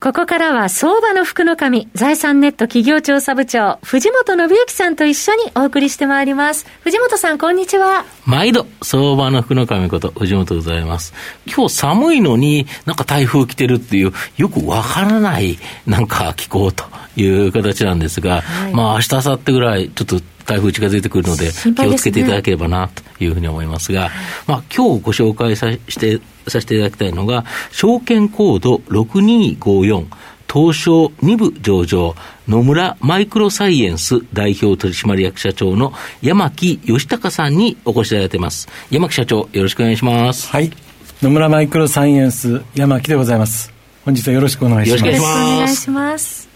[0.00, 6.68] ここからは相場の福の神、財産ネット企業調査部長、藤本信之さんと一緒にお送りしてまいります。
[6.82, 8.04] 藤本さん、こんにちは。
[8.24, 11.14] 毎度、相場の福の神こと、藤本でございます。
[11.48, 16.84] 今日寒いのになんか台風来てるっていう、よくわからないなんか気候と
[17.16, 24.10] いう形なんですが、はい、まあ明日、明後日ぐらい、ちょっと台風近づいてくるので、気をつけていただければなというふうに思いますが、
[24.46, 30.06] まあ今日ご紹介させて、させていただきたいのが、証券コード6254、
[30.50, 32.16] 東証2部上場、
[32.48, 35.92] 野村マイクロサイエンス代表取締役社長の
[36.22, 38.68] 山木義隆さんにお越しいただいています。
[38.90, 40.48] 山木社長、よろしくお願いします。
[40.48, 40.72] はい。
[41.20, 43.70] 野村マイクロサイエンス山木でございます。
[44.06, 45.04] 本日はよろしくお願いします。
[45.04, 46.47] よろしくお願いします。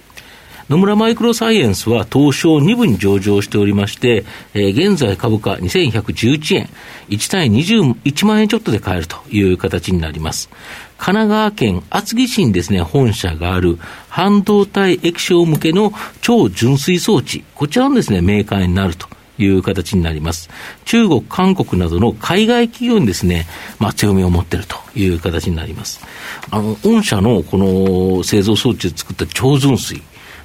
[0.73, 6.71] 野村マイクロサイエンスは東証2部に上場しておりまして、えー、現在株価2111円、
[7.11, 10.49] 1対21万円ちょっとで買えるという形になります。
[10.97, 13.77] 神奈川県厚木市にですね、本社がある
[14.09, 15.93] 半導体液晶向けの
[16.23, 19.07] 超純水装置、こちらのですね、メーカーになると。
[19.39, 20.51] いう形になります。
[20.85, 23.47] 中国、韓国などの海外企業にですね、
[23.79, 26.01] まあ強みを持っているという形になります。
[26.51, 30.03] あの、御社のこの製造装置で作った超純水、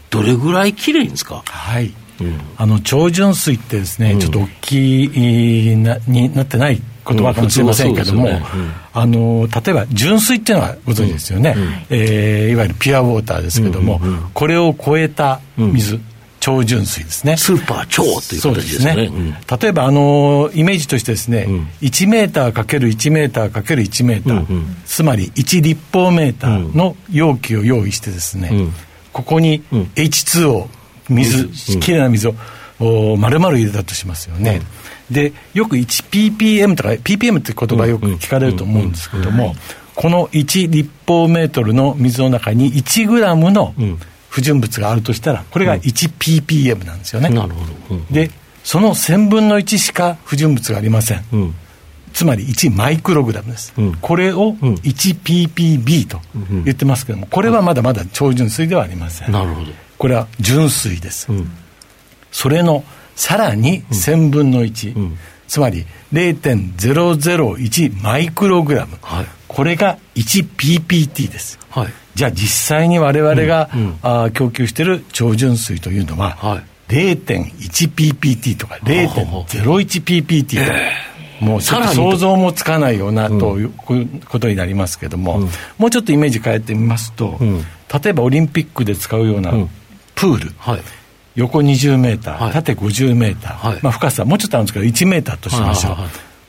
[0.10, 1.44] どれぐらいきれいですか？
[1.46, 1.94] はい。
[2.20, 8.42] うん、あの超純水ってですね、うん、ちょっと大きいなになってない言葉かもしれませんけども、ね。
[8.56, 16.00] うん、あの例えば純水っていうのはご存知ですよね、うん、えー、いわゆるピュアウォーターですけども、うんうんうん、これを超えた水、
[16.40, 17.38] 超純水ですね。
[17.38, 18.92] スーパー超という形ですね。
[18.94, 19.06] すね。
[19.06, 28.74] うん、例えば、あの、イメージとしてですね、うん、1メーターかける1メーターかける1メーター、うんうん、つまり1立方メーターの容器を用意してですね、うん
[29.18, 29.64] ここに
[29.96, 30.68] H2O、
[31.10, 31.48] 水、
[31.80, 34.62] きれいな水を丸々入れたとしますよね。
[35.10, 39.56] で、よく 1ppm とか、ppm って言葉よく聞かれると思うんですけども、
[39.96, 43.74] この1立方メートルの水の中に1グラムの
[44.30, 47.30] 不純物があるとしたら、これが 1ppm なんですよね。
[47.30, 48.02] なるほど。
[48.12, 48.30] で、
[48.64, 51.24] その1000分の1しか不純物がありません。
[52.18, 56.20] つまり1マイクログラムです、うん、これを 1ppb と
[56.66, 59.32] 言ってますけども、これはまだまだ超純水ではありません。
[59.32, 59.68] なるほど。
[60.00, 61.32] これは純水です。
[61.32, 61.52] うん、
[62.32, 62.84] それの
[63.16, 65.18] さらに1000分の1、うん、
[65.48, 71.60] つまり0.001マイクログラム、はい、これが 1ppt です。
[71.70, 73.80] はい、じゃあ実際に我々が、うん。
[73.82, 80.78] うん、あ供給している超純水というのは、はい、0.1ppt とか 0.01ppt とか。
[81.42, 83.74] えーもうちょっと想像もつかないよなという
[84.28, 87.66] ことになりますけども、うん、もうちょっとイメージ変えてみますと、うん、例
[88.12, 89.52] えばオリンピックで使うような
[90.16, 90.82] プール、はい、
[91.36, 96.02] 横20メーター、はい、縦50メーター、はい、まあ、深さもうちょっとあるんですけど1メーターとしましょう、こ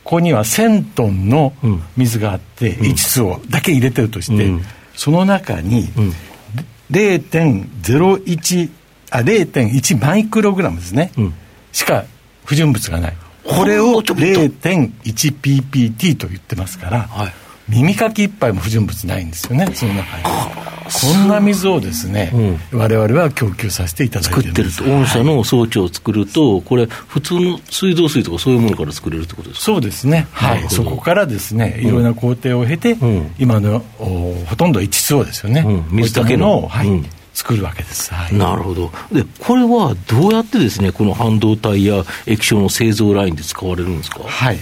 [0.05, 1.53] こには1000トンの
[1.97, 4.51] 水があって、うん、H2O だけ入れてるとして、
[4.95, 5.89] その中に
[6.91, 8.71] 0.01
[9.11, 11.13] あ0.1マイクログラムですね、
[11.73, 12.05] しか
[12.45, 13.17] 不純物がない
[13.49, 17.33] これを 0.1ppt と言ってますから、はい、
[17.69, 20.25] 耳かき一杯も不純物ないんですよね、その中に。
[20.25, 20.31] こ
[21.19, 22.31] んな水をですね、
[22.73, 22.77] う。
[22.77, 29.65] ん、我々は供給させていただいてる作ってると、御社の装置を作ると、これ、普通の水道水とかそういうものから作れるってことですか？
[29.67, 36.89] そうですね、はい、そこからですね、いろいろな工程を経て、うん、今のほとんど H2O ですよね、うん、水だけの、はい、
[37.39, 38.91] 作るわけです、はい、なるほど。
[39.13, 44.25] で、これはどうやってですね、この半導体や液晶の製造ラインで使われるんですか？
[44.25, 44.59] はい。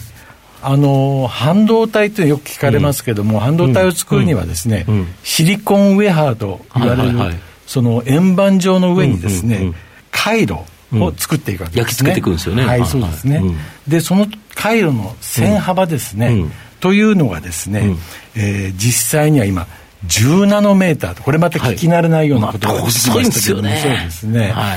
[0.63, 9.73] あの半導体ってよく聞かれますけども、うん、半導体を作るにはですね、うん、シリコンウェハーと言われる、はいはい、その円盤状の上にですね、
[10.11, 11.81] 回路を作っていくわけですね。
[11.81, 12.67] 焼き付けていくんですよね。
[12.67, 13.43] はい、そうですね。
[13.89, 16.45] で、その回路の線幅ですね、
[16.81, 17.97] というのがですね、
[18.35, 19.67] えー、実際には今、
[20.07, 24.77] 10ナノメーターと、これまた聞き慣れないようなことが出てきましたけども、はい、そうですね、は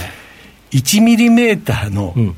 [0.72, 2.36] い、1ミリメーターの、うん。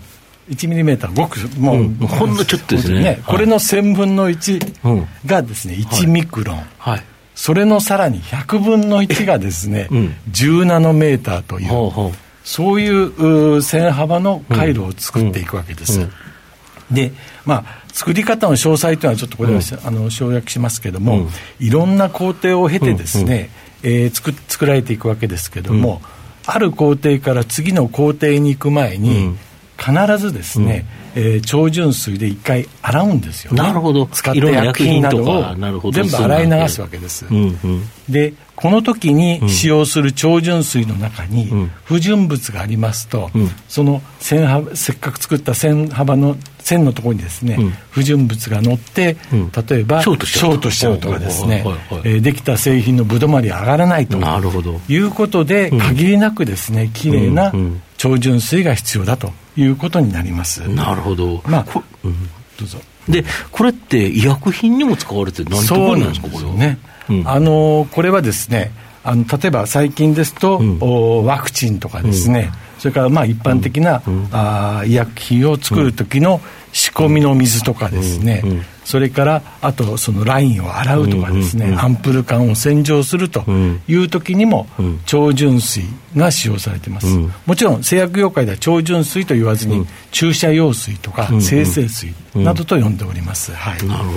[0.50, 3.00] 1ミリメーター、ごく、もう、うん、ほんのちょっとですね。
[3.02, 6.64] ねこれの1000分の1がですね、1ミクロン。
[6.78, 7.04] はい。
[7.36, 12.12] それのさらに100分の1がですね、うん、10ナノメーターという、ほうほう。
[12.44, 16.08] そういう線幅の回路を作っていくわけです。
[16.92, 17.14] で、
[17.46, 21.30] まあ、作り方の詳細というのはちょっとこれは、うん、あの省略しますけども、うん、
[21.60, 23.50] いろんな工程を経てですね、
[23.84, 26.02] うん、えー、作作られていくわけですけども、
[26.46, 29.36] ある工程から次の工程に行く前に、
[29.82, 30.86] 必ずですね、
[31.16, 33.64] うん、えー、超純水で一回洗うんですよね。
[33.64, 34.06] なるほど。
[34.06, 35.92] 使った薬品などを。
[35.92, 37.26] 全部洗い流すわけです。
[37.26, 37.60] うん。
[37.64, 41.50] うん、で、この時に使用する超純水の中に
[41.84, 50.18] 不純物がありますと、うん、その線幅せっかく作った線幅の線のところにですね、うん、不純物が乗って、うん、例えばショー
[50.60, 51.10] トしちゃうと。
[51.12, 51.66] かですね、
[52.04, 54.20] えー、できた製品のぶどまり上がらないと。
[54.88, 57.52] いうことで、限りなくですねきれいな
[58.02, 60.68] 超純水が必要だということになります。
[60.68, 61.82] なるほど、まあど
[62.64, 62.80] うぞ。
[63.08, 66.30] でこれって医薬品にも使われて何ところなんですか？
[66.30, 66.54] これは。
[66.54, 66.80] ね
[67.26, 68.72] あのこれはですね
[69.04, 76.42] あの例えば最近ですと、うん、ワクチンとかですね、うん、それからまあ一般的な、うん、あ医薬品を作る時の
[76.74, 78.44] 仕込みの水とかですね、
[78.86, 83.44] それからあとそのラインを洗うとかですね、アンプル管を洗浄すると
[83.88, 84.68] いう時にも
[85.06, 85.84] 超純水
[86.16, 87.08] が使用されています、
[87.46, 94.12] もちろん製薬業界では超純水と言わずに、注射用水とか生成水などと呼んでおります、はい、なるほ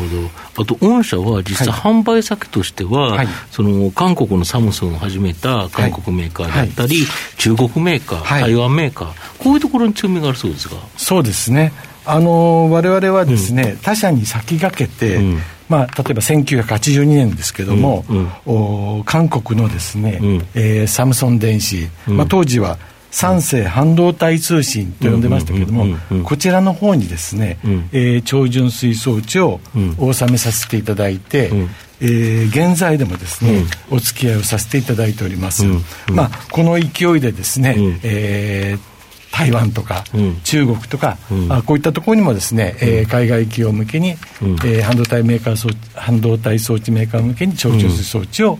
[0.57, 0.63] ど。
[0.63, 7.05] あと御社は実際販売先としては、はい、その韓国のサムスンを始めた韓国メーカーだったり、
[7.39, 10.77] 中国メーカー、台湾メーカーこういうところに強みがあるそうですが。
[10.97, 11.73] そうですね
[12.07, 22.79] あの我々はですね、うん、他社に先駆けて、うん、まあ、例えば1982年ですけども、うん、お韓国のですね、うん、えー、サムソン電子、まあ、当時は
[23.11, 29.61] 三世半導体通信と呼んでましたけれども、こちらの方にですね、うん、えー、超純水装置を
[29.99, 31.69] お納めさせていただいて、うん、
[32.01, 35.65] えー、現在でもですね、お付き合いをさせていただいております。
[36.11, 38.94] まあ、この勢いでですね、えー
[39.35, 48.59] 台湾とか、うん、中国とか、うん、あこういったところにもですね、うん、えー、海外企業向けに、うん、えー、半導体メーカー装置半導体装置メーカー向けに超抽水装置を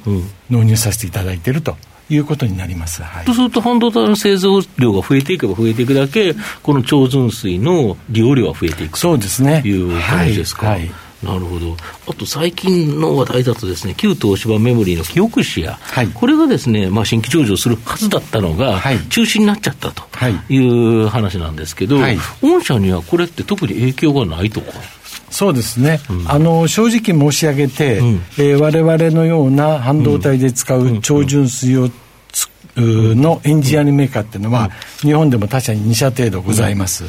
[0.51, 1.77] 納入させていただいていると。
[2.11, 9.63] いうことになります、はい、そうすると、半導体の製造量が増えていけば増えていくだけ、この超純水の利用量は増えていくそうですね。
[9.65, 10.67] いう感じですか？
[10.67, 10.91] はい、はい
[11.25, 11.77] なるほど。
[12.09, 20.05] あと最近の話題だとですね、旧東芝メモリーの記憶シェア、はい、これがですね、まあ、新規上場するはずだったのが、中止になっちゃったと
[20.49, 20.57] い。
[20.59, 24.73] う話なんですけど、はい、御社にはこれって特に影響がないとか？
[25.31, 28.15] そうですね、うん、あの正直申し上げて、うん。
[28.39, 31.91] えー、我々のような半導体で使う超純水を
[32.77, 34.71] のエンジニアリングメーカーっていうのは、
[35.01, 37.05] 日本でも他社に2社程度ございます。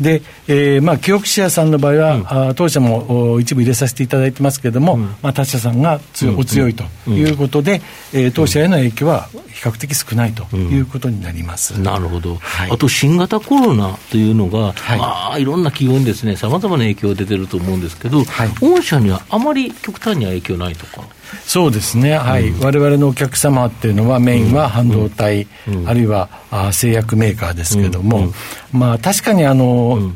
[0.00, 6.00] で、えー、まあ、記憶シェアさんの場合は、当社も一部入れさせていただいてますけれども、まあ、他社さんが
[6.36, 11.80] お強いということで、え当社への影響は比較的少ないということになります。
[11.80, 12.36] なるほど。
[12.36, 14.98] はい、あと、新型コロナというのが、はい。
[14.98, 21.02] まあ、いろんな企業にですね、さまざまな影響が出てると思うんですけど、はい、御社にはあまり極端には影響ないとか？
[21.44, 25.46] そうですね、はい、われわれのお客様っていうのは、メインは半導体、
[25.86, 28.32] あるいはあ製薬メーカーですけれども、
[28.72, 30.12] まあ、確かにあの、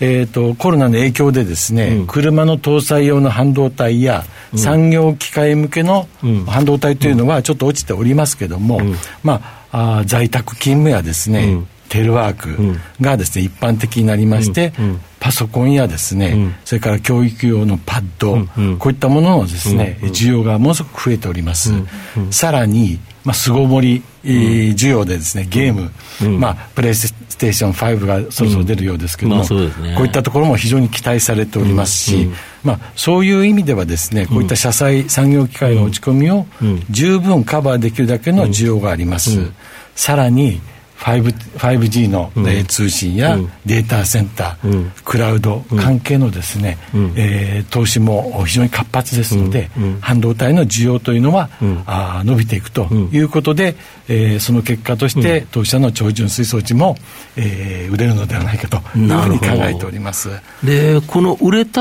[0.00, 4.24] えーと、コロナの影響でですね、車の搭載用の半導体や、
[4.54, 6.08] 産業機械向けの
[6.46, 8.80] 半導体というのはちょっと落ちておりますけれども、
[9.22, 11.58] まあ、あ在宅勤務やですね、
[11.88, 14.72] テレワークがですね、一般的になりまして、
[15.20, 18.46] パソコンやですね、それから教育用のパッド、
[18.78, 21.72] こういったもののですね、需要がものすごく増えております。
[22.30, 25.90] さらに、まあ、巣ごもり、需要でですね、ゲーム、
[26.38, 32.30] まあ、プレイステーション5がそろそろ出るようですけども、こういったところも非常に期待されておりますし、
[32.62, 36.46] まあ、そういう意味ではですね、こういった社債産業機械の落ち込みを
[36.88, 39.50] 十分カバーできるだけの需要があります。
[39.96, 40.60] さらに、
[40.98, 51.50] 5, g の、うん、通信やデータセンター、うん、クラウド関係のですね、うん、えー、投資も非常に活発ですので、半導体の需要というのは、
[51.86, 53.76] あ伸びていくということで、
[54.08, 56.96] えー、その結果として、当社の超純水装置も、
[57.36, 60.30] えー、売れるのではないかというふうに考えております。
[60.62, 61.80] でこの売れた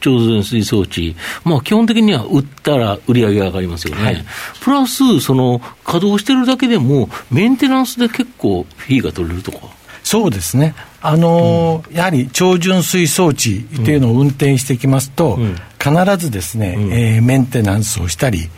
[0.00, 4.24] 超純水装置、まあ、基本的には売ったら売り上げが上がりますよね、はい、
[4.60, 9.58] プラスその稼働してるだけでもメンテナンスで結構フィーが取れるとか。
[10.04, 18.48] そうですね、あのーうん、やはり超純水装置っていうのを運転してきますと、うん、必ずですね、うん、えー、メンテナンスをしたり、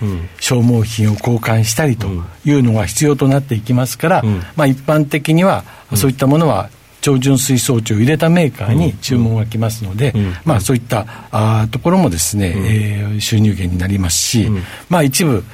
[0.40, 2.09] 消耗品を交換したりと
[2.45, 4.23] いうのが必要となっていきますから、
[4.57, 5.64] まあ、一般的には
[5.95, 6.69] そういったものは
[7.04, 15.45] 超純水装置を入れたメーカーに注文が来ますので、うん、まあ、そういったあところもですね、うん、えー、収入源になりますし、うん、まあ、一部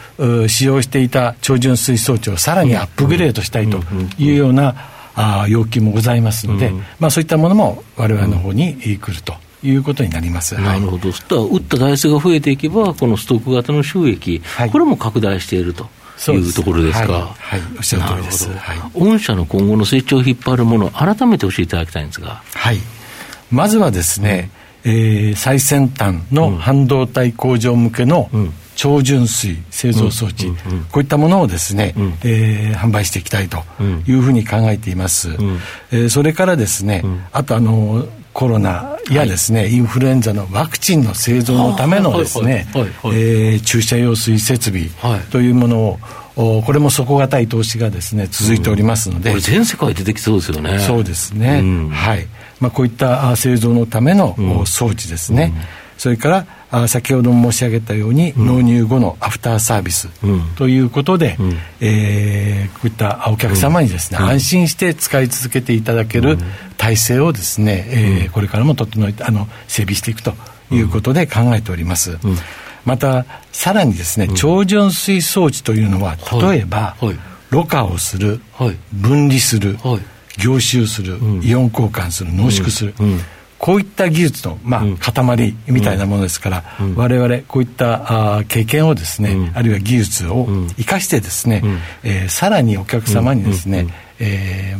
[0.48, 3.80] 使用していた超純水装置をさらにアップグレードしたいと
[4.16, 4.76] いうような
[5.16, 9.34] あ要求もございますので、まあ、そういったものも我々の方に来ると。
[9.62, 10.54] いうことになります。
[10.60, 11.12] なるほど。
[11.12, 15.88] そしたら、打った台数が増えていけば、このストック型の収益、はい、これも拡大していると。
[16.28, 17.12] いうところですか？
[17.12, 18.50] はい、はい、おっしゃる通りです。
[18.52, 22.42] はい、御社の今後の成長を引っ張るもの、改めて教えていただきたいんですが。
[22.52, 22.78] はい。
[23.50, 24.50] まずはですね、
[24.84, 28.28] えー、最先端の半導体工場向けの
[28.76, 30.48] 超純水製造装置、
[30.92, 33.64] こういったものをですね、うん、えー、販売していきたいと
[34.06, 35.30] いうふうに考えています。
[35.30, 35.58] うん、
[35.90, 37.02] えー、それからですね、
[37.32, 42.66] あとあのコロナやですね、はい、インフルエンザのワクチンの製造のためのですね、
[43.64, 44.88] 注射用水設備
[45.30, 45.98] というもの
[46.36, 50.78] を、これも底堅い投資がですね続いておりますので、うん、これ全世界でできそうですよね。
[50.78, 52.26] そうですね、うん、はい。
[52.60, 55.62] まあ、こういった製造のための装置ですね、うん、
[55.98, 56.46] それから
[56.88, 60.08] 先ほども申し上げたように、納入後のアフターサービス
[60.56, 66.38] ということで、うん、えー、こういったお客様にですね、安心して使い続けていただける
[66.76, 70.34] 体制をですね、えー、これからも整えてあの整備していくと
[70.70, 72.18] いうことで考えております。
[72.84, 77.06] またさらにですね、超純水装置というのは例えば、はい。
[77.06, 77.16] はい、
[77.50, 79.76] ろ過をする、はい、分離する、
[80.38, 83.20] 凝集する、うん、イオン交換する濃縮する、うん、
[83.60, 90.48] こういった技術の、まあ、塊みたいなものですから、うん、我々こういったあ経験をですね、あるいは技術を
[90.78, 93.86] 生かしてですね、うん、えー、さらにお客様にですね、
[94.18, 94.76] え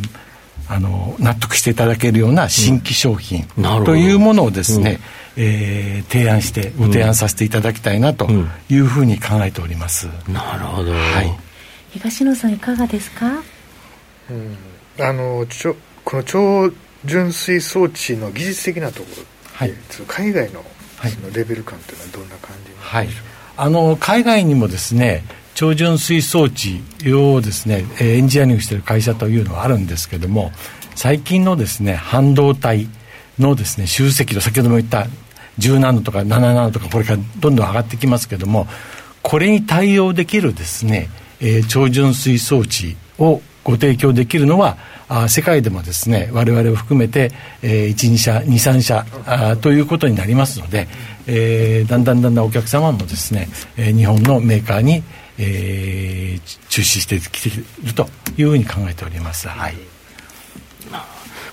[0.66, 3.44] ー、あの納得していただけるような新規商品
[3.84, 4.98] というものをですね、
[5.36, 8.28] うん、えー、提案してご提案させていただきたいなと
[8.70, 10.06] いうふうに考えております。
[10.26, 11.38] なるほど、はい、
[11.90, 13.42] 東野さんいかがですか、
[14.30, 14.56] うん。
[14.98, 16.72] あのちょこの超
[17.04, 19.24] 純水装置の技術的なところ。
[19.54, 19.74] はい、
[20.06, 20.64] 海外の
[21.08, 23.08] そのレベル感というのはどんな感じはい、
[23.56, 25.22] あの海外にもですね
[25.54, 26.80] 超純水装置
[27.12, 30.50] をですねエンジニアリングしている会社というのはあるんですけども
[30.94, 32.88] 最近のですね半導体
[33.38, 35.06] のですね集積度先ほども言った
[35.58, 38.66] 10ナノとか7ナノとかこれからどんどん上がってきますけども
[39.22, 41.08] これに対応できるですね、
[41.40, 50.86] えー、超純水装置をご提供できるのはあ世界でもですね我々を含めて、えー、12社23社あということになりますので、
[51.26, 55.02] えー、だんだんだんだんお客様もですね、えー、日本のメーカーに、
[55.38, 59.48] えー、注視してきているというふうに考えております。
[59.48, 59.74] はい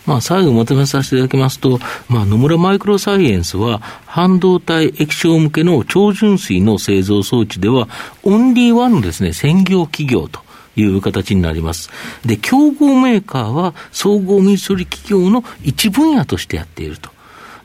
[0.05, 7.89] まあ、最後まとめさせていただきますと、まあ、野村マイクロサイエンスは、半導体液晶向けの超純水の製造装置では、
[8.23, 10.39] オンリーワンのですね、専業企業と
[10.77, 11.89] いう形になります。
[12.25, 17.09] で、競合メーカーは総合水処理企業の一分野としてやっていると。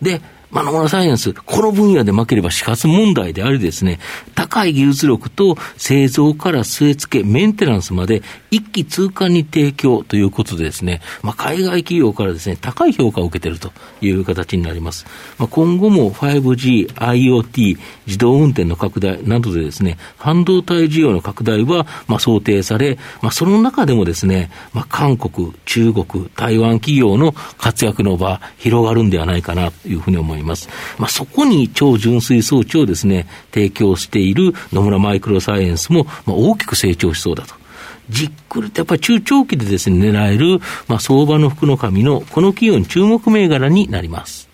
[0.01, 3.99] で、まあ、野村サイエンス、この分野で負ければ死活問題でありですね、
[4.35, 8.23] 高い技術力と製造から据え付け、メンテナンスまで
[8.53, 15.07] 一気通貫に提供ということでですね、まあ、海外企業からですね、高い評価を受けているという形になります。
[15.39, 30.69] まあ、今後も 5G、IoT、自動運転の拡大などでですね、半導体需要の拡大は、まあ、想定され、まあ、その中でもですね、まあ、韓国、中国、台湾企業の活躍の場、広がるんではないかなというふうに思います。
[30.99, 31.07] ま。
[31.07, 37.62] あ、そこに超純水装置をですね、提供している野村マイクロサイエンスも、まあ、大きく成長しそうだと。
[38.09, 44.53] じっくりとやっぱり中長期でですね、狙える、まあ、相場の福の神のこの企業に注目銘柄になります。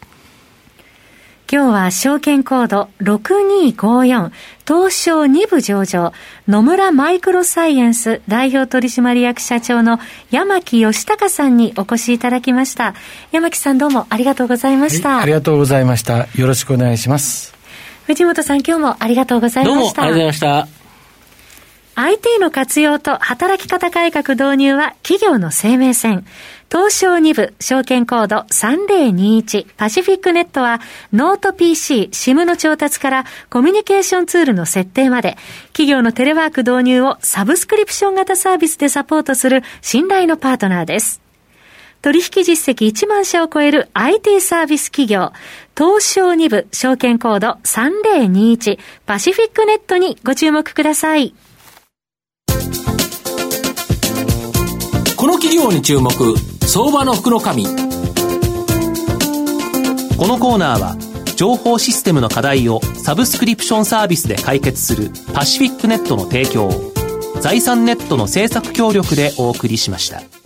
[1.50, 4.32] 今日は証券コード6254
[4.66, 6.12] 東証2部上場
[6.46, 9.98] 野村マイクロサイエンス代表取締役社長の
[10.30, 12.94] 山木義隆さんにお越しいただきました。
[13.32, 16.28] 八巻さんどうもありがとうございました、はい、ありがとうございました。
[16.34, 17.54] よろしくお願いします。
[18.04, 19.72] 藤本さん今日もありがとうございました。
[19.72, 20.77] どうもありがとうございました。
[22.00, 26.24] IT の活用と働き方改革導入は企業の生命線。
[26.70, 30.80] 東証2部、証券コード3021パシフィックネットは、
[31.12, 35.36] ノート PC、SIM の調達からコミュニケーションツールの設定まで、
[35.72, 41.20] 企業のテレワーク導入をサブスクリプション型サービスでサポートする信頼のパートナーです。
[42.00, 45.32] 取引実績1万社を超える IT サービス企業、
[45.76, 51.34] 東証2部、証券コード3021パシフィックネットにご注目ください。
[55.18, 56.12] この企業に注目
[56.64, 57.70] 相場の福の神こ
[60.28, 60.96] のコーナーは
[61.34, 66.70] 情報システムの課題をサブスクリプションサービスで解決するパシフィックネットの提供
[67.40, 70.37] 財産ネットの政策協力でお送りしました。